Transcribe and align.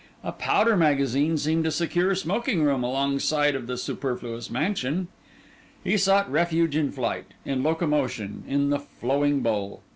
A 0.23 0.31
powder 0.31 0.75
magazine 0.75 1.37
seemed 1.37 1.67
a 1.67 1.69
secure 1.71 2.15
smoking 2.15 2.63
room 2.63 2.83
alongside 2.83 3.53
of 3.53 3.67
the 3.67 3.77
Superfluous 3.77 4.49
Mansion. 4.49 5.09
He 5.83 5.95
sought 5.95 6.27
refuge 6.31 6.75
in 6.75 6.91
flight, 6.91 7.35
in 7.45 7.61
locomotion, 7.61 8.43
in 8.47 8.71
the 8.71 8.79
flowing 8.79 9.41
bowl. 9.41 9.83